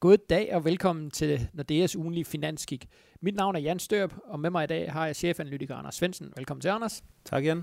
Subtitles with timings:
[0.00, 2.86] God dag og velkommen til Nordeas ugenlige finanskik.
[3.22, 6.32] Mit navn er Jan Størp, og med mig i dag har jeg chefanalytiker Anders Svendsen.
[6.36, 7.02] Velkommen til, Anders.
[7.24, 7.56] Tak, Jan.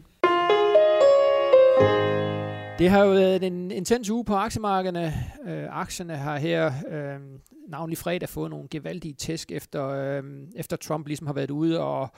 [2.79, 5.13] Det har jo været en intens uge på aktiemarkederne.
[5.47, 7.19] Øh, aktierne har her øh,
[7.67, 10.24] navnlig fredag fået nogle gevaldige tæsk, efter, øh,
[10.56, 12.10] efter Trump ligesom har været ude og,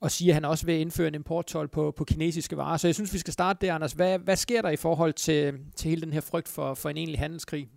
[0.00, 2.76] og siger, at han også vil indføre en importtol på, på kinesiske varer.
[2.76, 3.92] Så jeg synes, vi skal starte der, Anders.
[3.92, 6.96] Hvad, hvad sker der i forhold til, til hele den her frygt for, for en
[6.96, 7.68] egentlig handelskrig?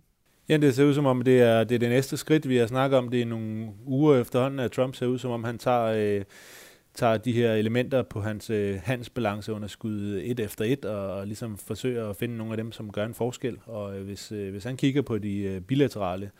[0.50, 2.66] Ja, det ser ud som om, det er det, er det næste skridt, vi har
[2.66, 3.08] snakket om.
[3.08, 6.24] Det i nogle uger efterhånden, at Trump ser ud som om, han tager, øh,
[6.94, 12.08] tager de her elementer på hans øh, handelsbalanceunderskud et efter et, og, og ligesom forsøger
[12.08, 13.58] at finde nogle af dem, som gør en forskel.
[13.66, 16.30] Og øh, hvis, øh, hvis han kigger på de øh, bilaterale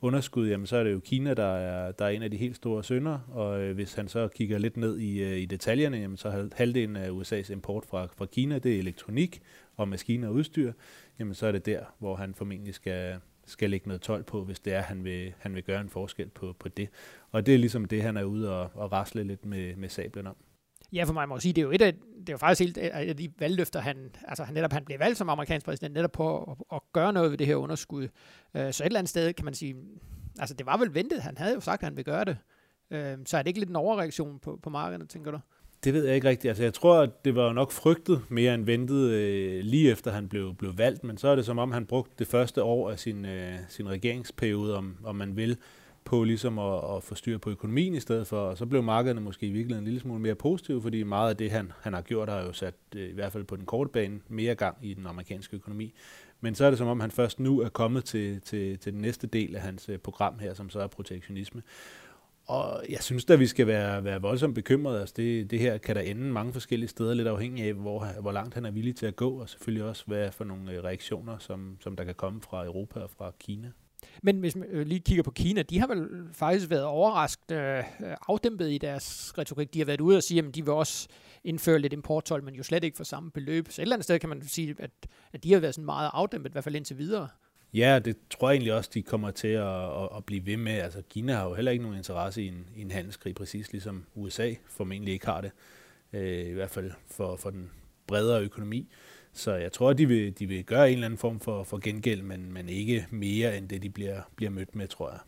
[0.00, 2.56] underskud, jamen så er det jo Kina, der er, der er en af de helt
[2.56, 6.16] store sønder, og øh, hvis han så kigger lidt ned i, øh, i detaljerne, jamen
[6.16, 9.42] så er halvdelen af USA's import fra, fra Kina, det er elektronik
[9.76, 10.72] og maskiner og udstyr,
[11.18, 13.16] jamen så er det der, hvor han formentlig skal,
[13.50, 16.28] skal lægge noget tolv på, hvis det er, han vil, han vil gøre en forskel
[16.28, 16.88] på, på det.
[17.30, 20.26] Og det er ligesom det, han er ude og, og rasle lidt med, med sablen
[20.26, 20.36] om.
[20.92, 22.78] Ja, for mig må sige, det er jo et af, det er jo faktisk helt
[22.78, 26.42] af de valgløfter, han, altså han netop han blev valgt som amerikansk præsident, netop på
[26.42, 28.08] at, at gøre noget ved det her underskud.
[28.54, 29.76] Øh, så et eller andet sted kan man sige,
[30.38, 32.36] altså det var vel ventet, han havde jo sagt, at han ville gøre det.
[32.90, 35.38] Øh, så er det ikke lidt en overreaktion på, på markedet, tænker du?
[35.84, 36.48] Det ved jeg ikke rigtigt.
[36.48, 40.28] Altså, jeg tror, at det var nok frygtet mere end ventet øh, lige efter han
[40.28, 42.98] blev, blev valgt, men så er det som om, han brugte det første år af
[42.98, 45.56] sin, øh, sin regeringsperiode, om, om man vil,
[46.04, 49.20] på ligesom at, at få styr på økonomien i stedet for, og så blev markederne
[49.20, 52.02] måske i virkeligheden en lille smule mere positive, fordi meget af det, han, han har
[52.02, 54.94] gjort, har jo sat, øh, i hvert fald på den korte bane, mere gang i
[54.94, 55.94] den amerikanske økonomi.
[56.40, 59.00] Men så er det som om, han først nu er kommet til, til, til den
[59.00, 61.62] næste del af hans øh, program her, som så er protektionisme.
[62.50, 65.00] Og jeg synes da, vi skal være, være voldsomt bekymrede.
[65.00, 68.32] Altså det, det her kan der ende mange forskellige steder, lidt afhængig af, hvor, hvor
[68.32, 71.38] langt han er villig til at gå, og selvfølgelig også, hvad for nogle øh, reaktioner,
[71.38, 73.72] som, som der kan komme fra Europa og fra Kina.
[74.22, 77.84] Men hvis man øh, lige kigger på Kina, de har vel faktisk været overrasket øh,
[78.28, 79.74] afdæmpet i deres retorik.
[79.74, 81.08] De har været ude og sige, at de vil også
[81.44, 83.68] indføre lidt importtol, men jo slet ikke for samme beløb.
[83.70, 84.90] Så et eller andet sted kan man sige, at,
[85.32, 87.28] at de har været sådan meget afdæmpet, i hvert fald indtil videre.
[87.74, 90.72] Ja, det tror jeg egentlig også, de kommer til at, at, at blive ved med.
[90.72, 94.04] Altså, Kina har jo heller ikke nogen interesse i en, i en handelskrig, præcis ligesom
[94.14, 95.50] USA formentlig ikke har det.
[96.12, 97.70] Øh, I hvert fald for, for den
[98.06, 98.88] bredere økonomi.
[99.32, 102.22] Så jeg tror, de vil, de vil gøre en eller anden form for, for gengæld,
[102.22, 105.18] men, men ikke mere end det, de bliver, bliver mødt med, tror jeg.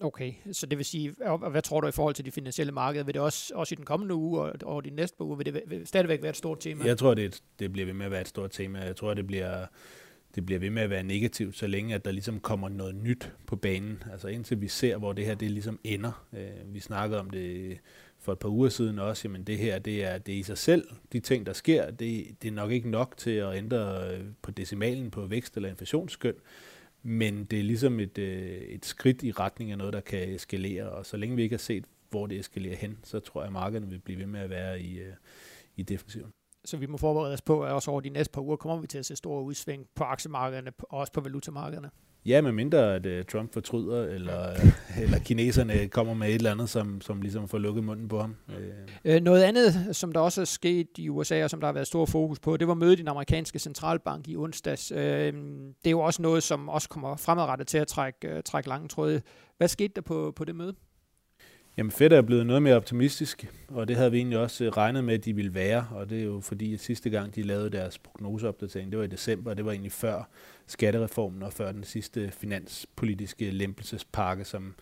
[0.00, 1.14] Okay, så det vil sige,
[1.50, 3.04] hvad tror du i forhold til de finansielle markeder?
[3.04, 5.62] Vil det også, også i den kommende uge og, og de næste uge, vil det
[5.66, 6.84] vil stadigvæk være et stort tema?
[6.84, 8.78] Jeg tror, det, det bliver ved med at være et stort tema.
[8.78, 9.66] Jeg tror, det bliver,
[10.34, 13.32] det bliver ved med at være negativt, så længe at der ligesom kommer noget nyt
[13.46, 14.02] på banen.
[14.12, 16.26] Altså indtil vi ser, hvor det her det ligesom ender.
[16.32, 17.78] Øh, vi snakkede om det
[18.18, 20.58] for et par uger siden også, jamen det her, det er, det er i sig
[20.58, 24.24] selv, de ting, der sker, det, det er nok ikke nok til at ændre øh,
[24.42, 26.34] på decimalen på vækst- eller inflationsskøn,
[27.02, 30.90] men det er ligesom et, øh, et skridt i retning af noget, der kan eskalere,
[30.90, 33.52] og så længe vi ikke har set, hvor det eskalerer hen, så tror jeg, at
[33.52, 35.12] markederne vil blive ved med at være i, øh,
[35.76, 36.32] i defensiven.
[36.68, 38.86] Så vi må forberede os på, at også over de næste par uger kommer vi
[38.86, 41.90] til at se store udsving på aktiemarkederne og også på valutamarkederne.
[42.26, 44.54] Ja, med mindre at uh, Trump fortryder, eller,
[45.02, 48.36] eller kineserne kommer med et eller andet, som, som ligesom får lukket munden på ham.
[49.04, 51.86] Øh, noget andet, som der også er sket i USA, og som der har været
[51.86, 54.92] stor fokus på, det var mødet i den amerikanske centralbank i onsdags.
[54.92, 58.68] Øh, det er jo også noget, som også kommer fremadrettet til at trække, uh, trække
[58.68, 59.22] lange tråde.
[59.56, 60.74] Hvad skete der på, på det møde?
[61.78, 65.04] Jamen Fed er blevet noget mere optimistisk, og det havde vi egentlig også øh, regnet
[65.04, 67.70] med, at de ville være, og det er jo fordi, at sidste gang de lavede
[67.70, 70.28] deres prognoseopdatering, det var i december, og det var egentlig før
[70.66, 74.74] skattereformen og før den sidste finanspolitiske lempelsespakke, som,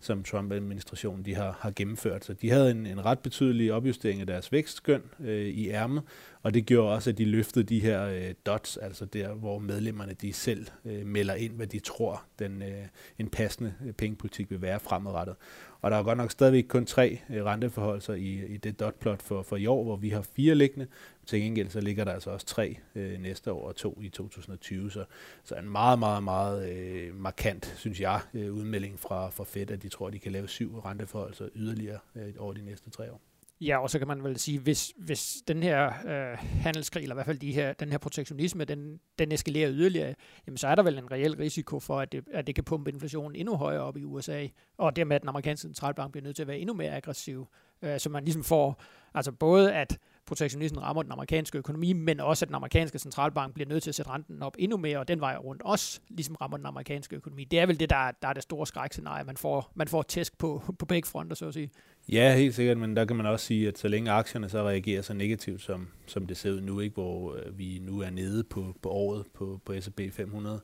[0.00, 2.24] som Trump-administrationen de har, har gennemført.
[2.24, 6.02] Så de havde en, en ret betydelig opjustering af deres vækstskøn øh, i ærmet,
[6.42, 10.12] og det gjorde også, at de løftede de her øh, dots, altså der, hvor medlemmerne
[10.12, 12.84] de selv øh, melder ind, hvad de tror, den øh,
[13.18, 15.36] en passende øh, pengepolitik vil være fremadrettet.
[15.80, 19.42] Og der er godt nok stadigvæk kun tre øh, renteforholdelser i, i det dotplot for,
[19.42, 20.86] for i år, hvor vi har fire liggende.
[21.26, 24.90] Til gengæld så ligger der altså også tre øh, næste år og to i 2020.
[24.90, 25.04] Så,
[25.44, 29.82] så en meget, meget, meget øh, markant, synes jeg, øh, udmelding fra, fra Fed, at
[29.82, 33.31] de tror, at de kan lave syv renteforholdelser yderligere øh, over de næste tre år.
[33.66, 37.16] Ja, og så kan man vel sige, hvis, hvis den her øh, handelskrig, eller i
[37.16, 40.14] hvert fald de her, den her protektionisme, den, den eskalerer yderligere,
[40.46, 42.90] jamen så er der vel en reel risiko for, at det, at det kan pumpe
[42.90, 46.42] inflationen endnu højere op i USA, og dermed at den amerikanske centralbank bliver nødt til
[46.42, 47.48] at være endnu mere aggressiv,
[47.82, 48.82] øh, så man ligesom får,
[49.14, 53.68] altså både at protektionismen rammer den amerikanske økonomi, men også at den amerikanske centralbank bliver
[53.68, 56.56] nødt til at sætte renten op endnu mere, og den vej rundt også ligesom rammer
[56.56, 57.44] den amerikanske økonomi.
[57.44, 59.24] Det er vel det, der, der er det store skrækscenarie.
[59.24, 61.70] Man får, man får tæsk på, på begge fronter, så at sige.
[62.08, 65.02] Ja, helt sikkert, men der kan man også sige, at så længe aktierne så reagerer
[65.02, 68.44] så negativt, som, som det ser ud nu, ikke, hvor øh, vi nu er nede
[68.44, 70.60] på, på året på, på S&P 500,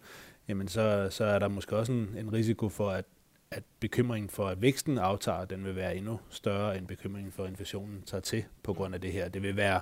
[0.49, 3.05] jamen så, så er der måske også en, en risiko for, at,
[3.51, 7.51] at bekymringen for, at væksten aftager, den vil være endnu større end bekymringen for, at
[7.51, 9.29] inflationen tager til på grund af det her.
[9.29, 9.81] Det vil være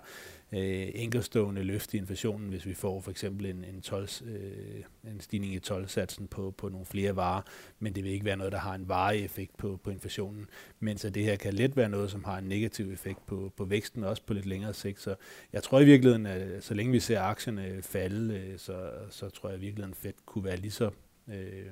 [0.52, 5.20] øh, enkelstående løft i inflationen, hvis vi får for eksempel en, en, 12, øh, en
[5.20, 7.42] stigning i tolvsatsen på, på nogle flere varer,
[7.78, 10.46] men det vil ikke være noget, der har en varig effekt på, på inflationen,
[10.80, 13.64] mens at det her kan let være noget, som har en negativ effekt på, på
[13.64, 15.00] væksten, også på lidt længere sigt.
[15.00, 15.14] Så
[15.52, 19.48] jeg tror i virkeligheden, at så længe vi ser aktierne falde, øh, så, så tror
[19.48, 20.90] jeg i virkeligheden, at Fed kunne være lige så
[21.28, 21.66] øh,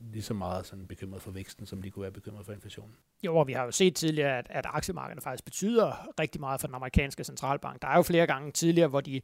[0.00, 2.94] lige så meget sådan bekymret for væksten, som de kunne være bekymret for inflationen.
[3.24, 6.68] Jo, og vi har jo set tidligere, at, at aktiemarkedet faktisk betyder rigtig meget for
[6.68, 7.82] den amerikanske centralbank.
[7.82, 9.20] Der er jo flere gange tidligere, hvor de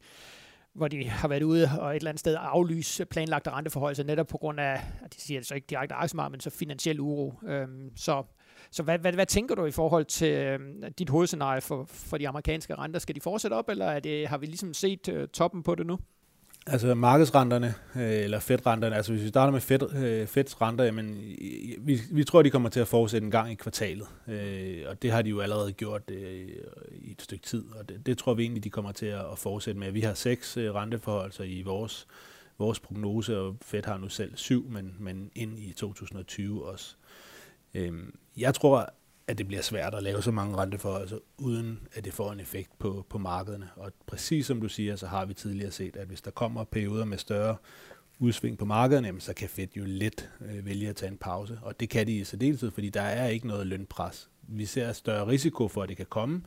[0.73, 4.37] hvor de har været ude og et eller andet sted aflyse planlagte renteforhold, netop på
[4.37, 4.73] grund af,
[5.03, 7.33] at de siger det så ikke direkte aktiemarked, men så finansiel uro.
[7.47, 8.23] Øhm, så
[8.71, 12.27] så hvad, hvad, hvad tænker du i forhold til øhm, dit hovedscenarie for, for de
[12.27, 12.99] amerikanske renter?
[12.99, 15.85] Skal de fortsætte op, eller er det, har vi ligesom set øh, toppen på det
[15.85, 15.99] nu?
[16.67, 21.35] Altså markedsrenterne, øh, eller fedtrenterne, altså hvis vi starter med Fed, øh, Feds renter, jamen,
[21.79, 25.11] vi, vi tror, de kommer til at fortsætte en gang i kvartalet, øh, og det
[25.11, 26.49] har de jo allerede gjort øh,
[26.91, 29.37] i et stykke tid, og det, det tror vi egentlig, de kommer til at, at
[29.37, 29.91] fortsætte med.
[29.91, 32.07] Vi har seks øh, renteforhold i vores,
[32.57, 36.95] vores prognose, og Fed har nu selv syv, men, men ind i 2020 også.
[37.73, 37.93] Øh,
[38.37, 38.93] jeg tror,
[39.27, 42.39] at det bliver svært at lave så mange renteforholdelser, altså, uden at det får en
[42.39, 43.69] effekt på, på markederne.
[43.75, 47.05] Og præcis som du siger, så har vi tidligere set, at hvis der kommer perioder
[47.05, 47.55] med større
[48.19, 51.59] udsving på markederne, jamen, så kan Fed jo let øh, vælge at tage en pause.
[51.61, 54.29] Og det kan de i særdeleshed, fordi der er ikke noget lønpres.
[54.41, 56.41] Vi ser større risiko for, at det kan komme.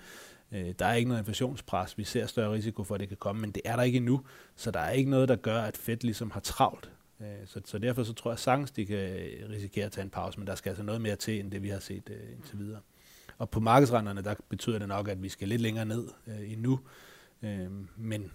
[0.53, 1.99] Øh, der er ikke noget inflationspres.
[1.99, 4.21] Vi ser større risiko for, at det kan komme, men det er der ikke endnu.
[4.57, 6.91] Så der er ikke noget, der gør, at Fed ligesom har travlt
[7.25, 10.11] Øh, så, så derfor så tror jeg sagtens, de kan øh, risikere at tage en
[10.11, 12.59] pause, men der skal altså noget mere til, end det vi har set øh, indtil
[12.59, 12.81] videre.
[13.39, 16.81] Og på markedsrenterne, der betyder det nok, at vi skal lidt længere ned øh, endnu,
[17.43, 18.33] øh, men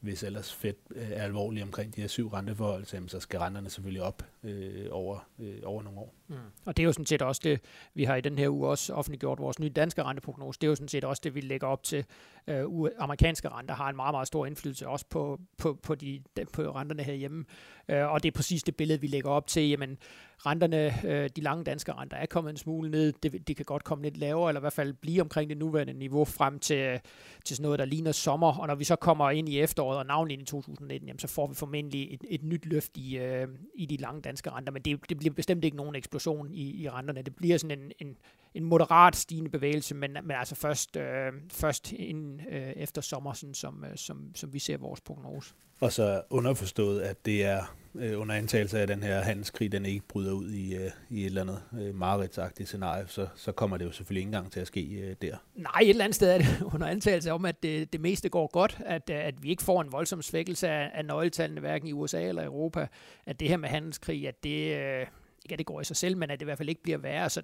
[0.00, 4.02] hvis ellers Fed øh, er alvorlig omkring de her syv renteforhold, så skal renterne selvfølgelig
[4.02, 6.14] op øh, over, øh, over nogle år.
[6.28, 6.36] Mm.
[6.64, 7.60] Og det er jo sådan set også det,
[7.94, 10.60] vi har i den her uge også offentliggjort vores nye danske renteprognose.
[10.60, 12.04] Det er jo sådan set også det, vi lægger op til.
[12.46, 12.64] Øh,
[12.98, 17.02] amerikanske renter har en meget, meget stor indflydelse også på, på, på, de, på renterne
[17.02, 17.44] herhjemme.
[17.88, 19.68] Øh, og det er præcis det billede, vi lægger op til.
[19.68, 19.98] Jamen,
[20.46, 23.12] renterne, øh, de lange danske renter er kommet en smule ned.
[23.12, 25.92] Det, de kan godt komme lidt lavere, eller i hvert fald blive omkring det nuværende
[25.92, 26.98] niveau frem til, øh,
[27.44, 28.58] til sådan noget, der ligner sommer.
[28.58, 31.46] Og når vi så kommer ind i efteråret, og navnlig i 2019, jamen, så får
[31.46, 34.72] vi formentlig et, et nyt løft i, øh, i de lange danske renter.
[34.72, 37.22] Men det, det bliver bestemt ikke nogen eksplosion i, i renterne.
[37.22, 38.16] Det bliver sådan en, en,
[38.54, 43.54] en moderat stigende bevægelse, men, men altså først, øh, først ind, øh, efter sommer, sådan
[43.54, 45.54] som, øh, som, som vi ser vores prognose.
[45.80, 49.86] Og så underforstået, at det er øh, under antagelse af, at den her handelskrig, den
[49.86, 53.76] ikke bryder ud i, øh, i et eller andet øh, mareridtsagtigt scenarie, så, så kommer
[53.76, 55.36] det jo selvfølgelig ikke engang til at ske øh, der.
[55.54, 58.50] Nej, et eller andet sted er det under antagelse om, at det, det meste går
[58.52, 62.22] godt, at, at vi ikke får en voldsom svækkelse af, af nøgletallene, hverken i USA
[62.28, 62.86] eller Europa,
[63.26, 65.06] at det her med handelskrig, at det, øh,
[65.44, 66.98] ikke at det går i sig selv, men at det i hvert fald ikke bliver
[66.98, 67.30] værre.
[67.30, 67.42] Så,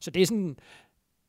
[0.00, 0.56] så det er sådan,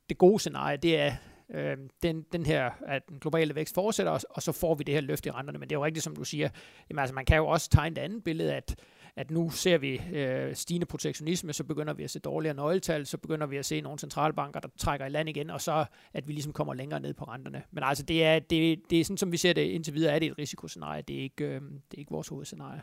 [0.09, 1.15] det gode scenarie, det er,
[1.49, 4.93] øh, den, den her, at den globale vækst fortsætter, og, og så får vi det
[4.93, 5.59] her løft i renterne.
[5.59, 6.49] Men det er jo rigtigt, som du siger,
[6.89, 8.75] jamen, altså, man kan jo også tegne et andet billede, at,
[9.15, 13.17] at nu ser vi øh, stigende protektionisme, så begynder vi at se dårligere nøgletal, så
[13.17, 16.33] begynder vi at se nogle centralbanker, der trækker i land igen, og så at vi
[16.33, 17.63] ligesom kommer længere ned på renterne.
[17.71, 20.19] Men altså, det er, det, det er sådan, som vi ser det indtil videre, er
[20.19, 22.81] det et risikoscenarie, det er ikke, øh, det er ikke vores hovedscenarie.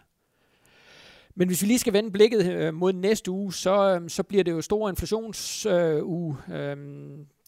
[1.35, 4.45] Men hvis vi lige skal vende blikket øh, mod næste uge, så, øh, så bliver
[4.45, 6.37] det jo stor inflationsuge.
[6.53, 6.77] Øh,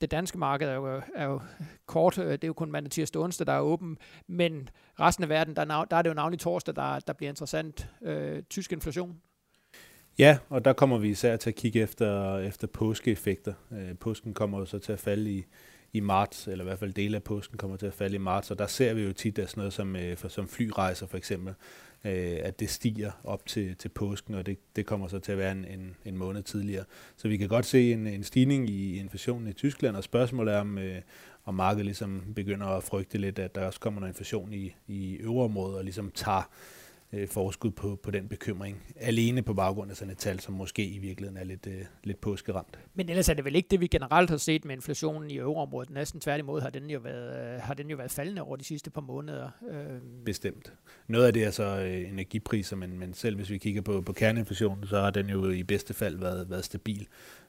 [0.01, 1.41] det danske marked er jo, er jo
[1.87, 4.69] kort, øh, det er jo kun mandag, tirsdag og onsdag, der er åben, men
[5.01, 7.89] resten af verden, der, der er det jo navnlig torsdag, der, der bliver interessant.
[8.03, 9.17] Øh, tysk inflation.
[10.19, 13.55] Ja, og der kommer vi især til at kigge efter, efter påskeeffekter.
[13.73, 15.45] Øh, påsken kommer jo så til at falde i,
[15.93, 18.51] i marts, eller i hvert fald dele af påsken kommer til at falde i marts,
[18.51, 21.17] og der ser vi jo tit, at sådan noget som, øh, for, som flyrejser for
[21.17, 21.55] eksempel,
[22.04, 25.38] øh, at det stiger op til, til påsken, og det, det kommer så til at
[25.38, 26.85] være en, en, en måned tidligere.
[27.16, 30.61] Så vi kan godt se en, en stigning i inflationen i Tyskland, og spørgsmålet er,
[30.61, 31.00] om, øh,
[31.44, 35.16] om markedet ligesom begynder at frygte lidt, at der også kommer noget inflation i, i
[35.16, 36.50] øvre områder, og ligesom tager
[37.12, 40.87] øh, forskud på, på den bekymring, alene på baggrund af sådan et tal, som måske
[40.87, 42.78] i virkeligheden er lidt, øh, lidt påskeramt.
[42.95, 45.90] Men ellers er det vel ikke det, vi generelt har set med inflationen i euroområdet.
[45.90, 48.90] Næsten tværtimod har den jo været, øh, har den jo været faldende over de sidste
[48.90, 49.50] par måneder.
[49.71, 50.00] Øh.
[50.25, 50.73] Bestemt.
[51.09, 54.12] Noget af det er så øh, energipriser, men, men selv hvis vi kigger på, på
[54.12, 57.07] kerneinflationen, så har den jo i bedste fald været, været stabil.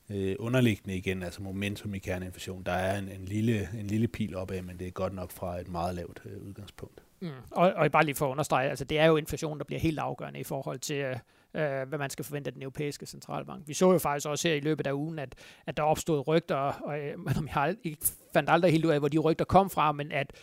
[0.09, 4.35] Øh, underliggende igen, altså momentum i kerneinflation, der er en, en, lille, en lille pil
[4.35, 7.03] opad, men det er godt nok fra et meget lavt øh, udgangspunkt.
[7.23, 7.29] Mm.
[7.51, 9.99] Og, og bare lige for at understrege, altså det er jo inflation, der bliver helt
[9.99, 11.15] afgørende i forhold til, øh,
[11.53, 13.67] øh, hvad man skal forvente af den europæiske centralbank.
[13.67, 16.55] Vi så jo faktisk også her i løbet af ugen, at, at der opstod rygter,
[16.55, 17.97] og øh, jeg har ikke,
[18.33, 20.33] fandt aldrig helt ud af, hvor de rygter kom fra, men at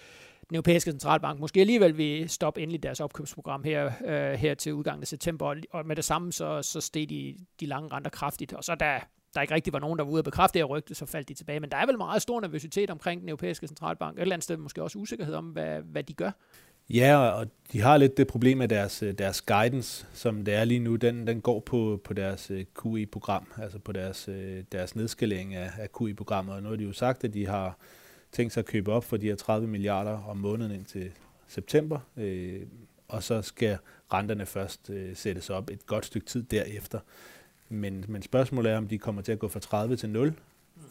[0.49, 5.03] den europæiske centralbank måske alligevel vil stoppe endelig deres opkøbsprogram her, øh, her til udgangen
[5.03, 8.65] af september, og med det samme så, så steg de, de lange renter kraftigt, og
[8.65, 9.01] så da
[9.35, 11.29] der ikke rigtig var nogen, der var ude at bekræfte det her rygte, så faldt
[11.29, 11.61] de tilbage.
[11.61, 14.17] Men der er vel meget stor nervøsitet omkring den europæiske centralbank.
[14.17, 16.31] Et eller andet sted måske også usikkerhed om, hvad, hvad de gør.
[16.95, 20.65] Ja, og de har lidt det problem med deres, øh, deres guidance, som det er
[20.65, 20.97] lige nu.
[20.97, 25.71] Den, den går på, på deres øh, QE-program, altså på deres, øh, deres nedskalering af,
[25.79, 26.55] af QE-programmet.
[26.55, 27.79] Og nu har de jo sagt, at de har
[28.33, 31.11] tænkt sig at købe op for de her 30 milliarder om måneden indtil
[31.49, 32.61] september, øh,
[33.09, 33.79] og så skal
[34.13, 36.99] renterne først øh, sættes op et godt stykke tid derefter.
[37.69, 40.35] Men, men spørgsmålet er, om de kommer til at gå fra 30 til 0.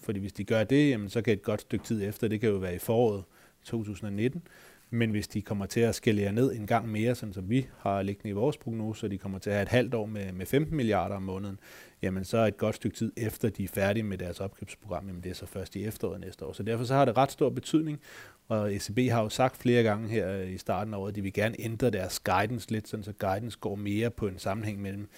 [0.04, 2.50] Fordi hvis de gør det, jamen, så kan et godt stykke tid efter, det kan
[2.50, 3.24] jo være i foråret
[3.64, 4.44] 2019,
[4.90, 8.02] men hvis de kommer til at skalere ned en gang mere, sådan som vi har
[8.02, 10.46] liggende i vores prognose, og de kommer til at have et halvt år med, med
[10.46, 11.60] 15 milliarder om måneden,
[12.02, 15.24] jamen så er et godt stykke tid efter, de er færdige med deres opkøbsprogram, jamen
[15.24, 16.54] det er så først i efteråret næste år.
[16.54, 18.00] Så derfor så har det ret stor betydning,
[18.48, 21.34] og ECB har jo sagt flere gange her i starten af året, at de vil
[21.34, 25.10] gerne ændre deres guidance lidt, sådan så guidance går mere på en sammenhæng mellem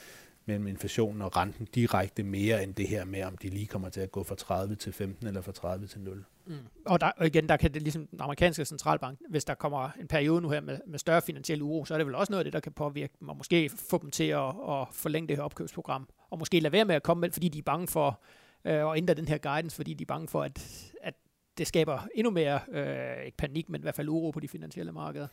[0.45, 4.01] mellem inflationen og renten direkte mere end det her med, om de lige kommer til
[4.01, 6.23] at gå fra 30 til 15 eller fra 30 til 0.
[6.45, 6.57] Mm.
[6.85, 10.07] Og, der, og igen, der kan det ligesom den amerikanske centralbank, hvis der kommer en
[10.07, 12.43] periode nu her med, med større finansiel uro, så er det vel også noget af
[12.43, 15.43] det, der kan påvirke dem, og måske få dem til at, at forlænge det her
[15.43, 18.21] opkøbsprogram, og måske lade være med at komme med, fordi de er bange for
[18.65, 21.13] øh, at ændre den her guidance, fordi de er bange for, at, at
[21.61, 24.91] det skaber endnu mere, øh, ikke panik, men i hvert fald uro på de finansielle
[24.91, 25.27] markeder.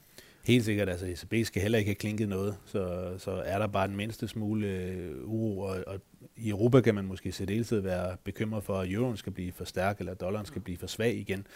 [0.45, 3.89] Helt sikkert, altså ECB skal heller ikke have klinket noget, så, så er der bare
[3.89, 6.01] den mindste smule øh, uro, og, og
[6.37, 9.65] i Europa kan man måske se deltid være bekymret for, at euroen skal blive for
[9.65, 11.47] stærk, eller dollaren skal blive for svag igen.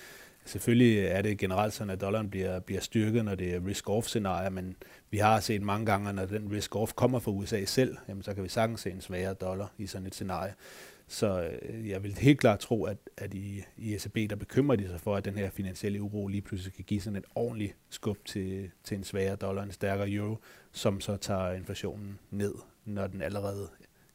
[0.45, 4.77] Selvfølgelig er det generelt sådan, at dollaren bliver, bliver styrket, når det er risk-off-scenarier, men
[5.11, 8.45] vi har set mange gange, når den risk-off kommer fra USA selv, jamen, så kan
[8.45, 10.55] vi sagtens se en svagere dollar i sådan et scenarie.
[11.07, 14.89] Så øh, jeg vil helt klart tro, at, at i, i ECB, der bekymrer de
[14.89, 18.19] sig for, at den her finansielle uro lige pludselig kan give sådan et ordentligt skub
[18.25, 20.37] til, til en svagere dollar, en stærkere euro,
[20.73, 22.55] som så tager inflationen ned,
[22.85, 23.69] når den allerede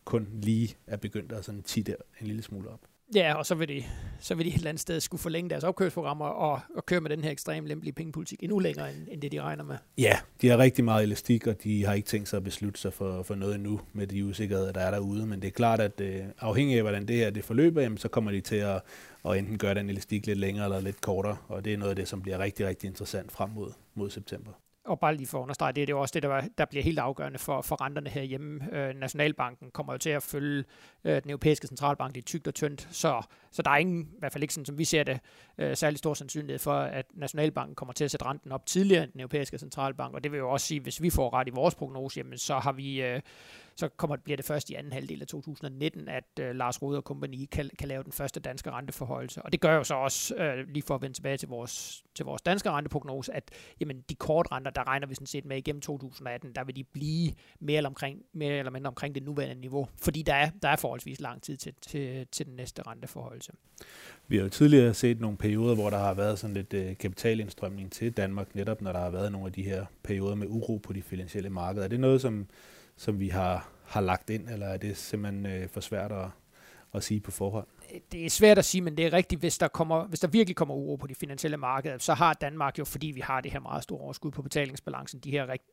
[0.05, 2.79] kun lige er begyndt at sådan titte en lille smule op.
[3.15, 3.83] Ja, og så vil, de,
[4.19, 7.09] så vil de et eller andet sted skulle forlænge deres opkøbsprogrammer og, og køre med
[7.09, 9.77] den her ekstremt lempelige pengepolitik endnu længere, end, end det de regner med.
[9.97, 12.93] Ja, de har rigtig meget elastik, og de har ikke tænkt sig at beslutte sig
[12.93, 15.25] for, for noget endnu med de usikkerheder, der er derude.
[15.25, 18.07] Men det er klart, at øh, afhængig af, hvordan det her det forløber, jamen, så
[18.07, 18.81] kommer de til at,
[19.25, 21.37] at enten gøre den elastik lidt længere eller lidt kortere.
[21.47, 24.51] Og det er noget af det, som bliver rigtig, rigtig interessant frem mod, mod september
[24.87, 26.83] og bare lige for at understrege det, det er jo også det, der, der bliver
[26.83, 28.75] helt afgørende for, for renterne herhjemme.
[28.75, 30.63] Øh, Nationalbanken kommer jo til at følge
[31.03, 32.15] øh, den europæiske centralbank.
[32.15, 34.77] Lidt tykt og tyndt, så, så der er ingen, i hvert fald ikke sådan, som
[34.77, 35.19] vi ser det,
[35.57, 39.11] øh, særlig stor sandsynlighed for, at Nationalbanken kommer til at sætte renten op tidligere end
[39.11, 41.75] den europæiske centralbank, og det vil jo også sige, hvis vi får ret i vores
[41.75, 43.21] prognose, jamen, så har vi øh,
[43.77, 47.03] så kommer, bliver det først i anden halvdel af 2019, at øh, Lars Rode og
[47.03, 49.41] kompagni kan, kan lave den første danske renteforholdelse.
[49.41, 52.25] Og det gør jo så også, øh, lige for at vende tilbage til vores, til
[52.25, 56.55] vores danske renteprognose, at jamen, de kortrenter, der regner vi sådan set med igennem 2018,
[56.55, 60.21] der vil de blive mere eller, omkring, mere eller mindre omkring det nuværende niveau, fordi
[60.21, 63.51] der er, der er forholdsvis lang tid til, til, til den næste renteforholdelse.
[64.27, 67.91] Vi har jo tidligere set nogle perioder, hvor der har været sådan lidt øh, kapitalindstrømning
[67.91, 70.93] til Danmark, netop når der har været nogle af de her perioder med uro på
[70.93, 71.83] de finansielle markeder.
[71.83, 72.47] Er det noget, som,
[72.97, 76.29] som vi har, har lagt ind, eller er det simpelthen øh, for svært at,
[76.93, 77.67] at sige på forhånd?
[78.11, 80.55] Det er svært at sige, men det er rigtigt, hvis der, kommer, hvis der virkelig
[80.55, 83.59] kommer uro på de finansielle markeder, så har Danmark jo, fordi vi har det her
[83.59, 85.63] meget store overskud på betalingsbalancen, de her rigt,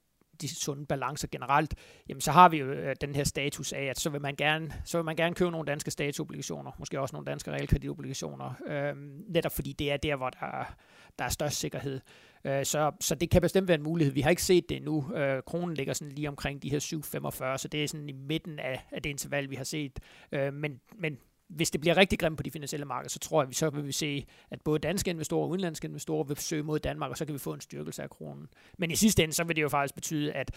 [0.41, 1.75] de sunde balancer generelt,
[2.09, 4.73] jamen så har vi jo øh, den her status af, at så vil man gerne,
[4.85, 8.93] så vil man gerne købe nogle danske statsobligationer, måske også nogle danske realkreditobligationer, øh,
[9.29, 10.75] netop fordi det er der, hvor der,
[11.19, 12.01] der er størst sikkerhed.
[12.45, 14.15] Øh, så, så det kan bestemt være en mulighed.
[14.15, 15.15] Vi har ikke set det endnu.
[15.15, 18.59] Øh, kronen ligger sådan lige omkring de her 7,45, så det er sådan i midten
[18.59, 20.01] af, af det interval, vi har set.
[20.33, 23.49] Øh, men, men hvis det bliver rigtig grimt på de finansielle markeder, så tror jeg,
[23.49, 26.79] vi så vil vi se, at både danske investorer og udenlandske investorer vil søge mod
[26.79, 28.49] Danmark, og så kan vi få en styrkelse af kronen.
[28.79, 30.51] Men i sidste ende, så vil det jo faktisk betyde, at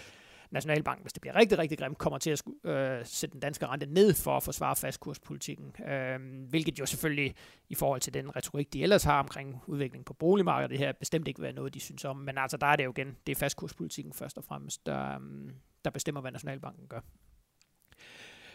[0.51, 3.85] Nationalbanken, hvis det bliver rigtig, rigtig grimt, kommer til at øh, sætte den danske rente
[3.85, 5.85] ned for at forsvare fastkurspolitikken.
[5.85, 7.35] Øh, hvilket jo selvfølgelig
[7.69, 11.27] i forhold til den retorik, de ellers har omkring udviklingen på boligmarkedet, det her bestemt
[11.27, 12.17] ikke vil være noget, de synes om.
[12.17, 15.51] Men altså, der er det jo igen, det er fastkurspolitikken først og fremmest, der, øh,
[15.85, 16.99] der bestemmer, hvad Nationalbanken gør.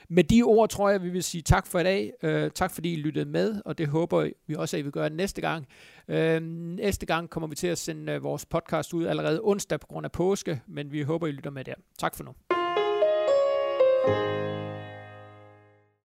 [0.08, 2.12] Med de ord tror jeg, vi vil sige tak for i dag.
[2.22, 5.10] Øh, tak fordi I lyttede med, og det håber vi også, at I vil gøre
[5.10, 5.66] næste gang.
[6.08, 9.86] Øh, næste gang kommer vi til at sende øh, vores podcast ud allerede onsdag på
[9.86, 11.74] grund af påske, men vi håber, I lytter med der.
[11.98, 12.32] Tak for nu.